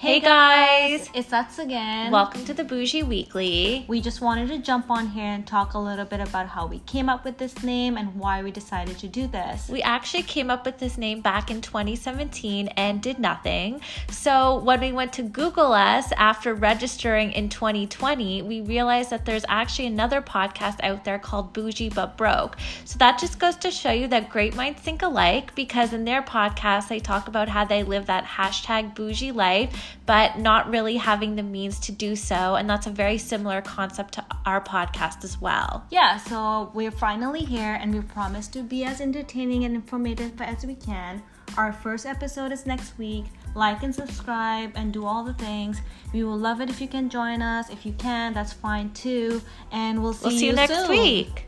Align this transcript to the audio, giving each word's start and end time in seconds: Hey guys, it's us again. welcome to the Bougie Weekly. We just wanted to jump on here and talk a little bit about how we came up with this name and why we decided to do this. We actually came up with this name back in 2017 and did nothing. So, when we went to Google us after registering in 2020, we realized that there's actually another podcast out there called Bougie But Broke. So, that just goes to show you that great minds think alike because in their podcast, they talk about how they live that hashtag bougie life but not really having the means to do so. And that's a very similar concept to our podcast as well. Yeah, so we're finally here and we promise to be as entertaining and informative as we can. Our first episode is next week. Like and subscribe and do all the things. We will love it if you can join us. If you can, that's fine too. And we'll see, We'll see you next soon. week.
Hey 0.00 0.20
guys, 0.20 1.10
it's 1.12 1.32
us 1.32 1.58
again. 1.58 2.12
welcome 2.12 2.44
to 2.44 2.54
the 2.54 2.62
Bougie 2.62 3.02
Weekly. 3.02 3.84
We 3.88 4.00
just 4.00 4.20
wanted 4.20 4.46
to 4.50 4.58
jump 4.58 4.92
on 4.92 5.08
here 5.08 5.24
and 5.24 5.44
talk 5.44 5.74
a 5.74 5.78
little 5.80 6.04
bit 6.04 6.20
about 6.20 6.46
how 6.46 6.68
we 6.68 6.78
came 6.86 7.08
up 7.08 7.24
with 7.24 7.36
this 7.38 7.64
name 7.64 7.96
and 7.96 8.14
why 8.14 8.44
we 8.44 8.52
decided 8.52 8.96
to 8.98 9.08
do 9.08 9.26
this. 9.26 9.68
We 9.68 9.82
actually 9.82 10.22
came 10.22 10.50
up 10.52 10.64
with 10.64 10.78
this 10.78 10.98
name 10.98 11.20
back 11.20 11.50
in 11.50 11.60
2017 11.60 12.68
and 12.76 13.02
did 13.02 13.18
nothing. 13.18 13.80
So, 14.08 14.60
when 14.60 14.80
we 14.80 14.92
went 14.92 15.12
to 15.14 15.24
Google 15.24 15.72
us 15.72 16.12
after 16.12 16.54
registering 16.54 17.32
in 17.32 17.48
2020, 17.48 18.42
we 18.42 18.60
realized 18.60 19.10
that 19.10 19.24
there's 19.24 19.44
actually 19.48 19.88
another 19.88 20.22
podcast 20.22 20.76
out 20.84 21.04
there 21.04 21.18
called 21.18 21.52
Bougie 21.52 21.88
But 21.88 22.16
Broke. 22.16 22.56
So, 22.84 22.98
that 22.98 23.18
just 23.18 23.40
goes 23.40 23.56
to 23.56 23.72
show 23.72 23.90
you 23.90 24.06
that 24.06 24.30
great 24.30 24.54
minds 24.54 24.80
think 24.80 25.02
alike 25.02 25.56
because 25.56 25.92
in 25.92 26.04
their 26.04 26.22
podcast, 26.22 26.86
they 26.86 27.00
talk 27.00 27.26
about 27.26 27.48
how 27.48 27.64
they 27.64 27.82
live 27.82 28.06
that 28.06 28.24
hashtag 28.24 28.94
bougie 28.94 29.32
life 29.32 29.86
but 30.06 30.38
not 30.38 30.70
really 30.70 30.96
having 30.96 31.36
the 31.36 31.42
means 31.42 31.78
to 31.80 31.92
do 31.92 32.16
so. 32.16 32.54
And 32.56 32.68
that's 32.68 32.86
a 32.86 32.90
very 32.90 33.18
similar 33.18 33.60
concept 33.62 34.14
to 34.14 34.24
our 34.46 34.60
podcast 34.60 35.24
as 35.24 35.40
well. 35.40 35.84
Yeah, 35.90 36.16
so 36.18 36.70
we're 36.74 36.90
finally 36.90 37.40
here 37.44 37.78
and 37.80 37.94
we 37.94 38.00
promise 38.00 38.48
to 38.48 38.62
be 38.62 38.84
as 38.84 39.00
entertaining 39.00 39.64
and 39.64 39.74
informative 39.74 40.40
as 40.40 40.64
we 40.64 40.74
can. 40.74 41.22
Our 41.56 41.72
first 41.72 42.06
episode 42.06 42.52
is 42.52 42.66
next 42.66 42.96
week. 42.98 43.24
Like 43.54 43.82
and 43.82 43.94
subscribe 43.94 44.72
and 44.76 44.92
do 44.92 45.04
all 45.04 45.24
the 45.24 45.34
things. 45.34 45.80
We 46.12 46.22
will 46.22 46.36
love 46.38 46.60
it 46.60 46.68
if 46.70 46.80
you 46.80 46.86
can 46.86 47.08
join 47.08 47.42
us. 47.42 47.70
If 47.70 47.84
you 47.84 47.92
can, 47.94 48.32
that's 48.34 48.52
fine 48.52 48.90
too. 48.92 49.40
And 49.72 50.02
we'll 50.02 50.12
see, 50.12 50.28
We'll 50.28 50.38
see 50.38 50.46
you 50.46 50.52
next 50.52 50.74
soon. 50.74 50.90
week. 50.90 51.47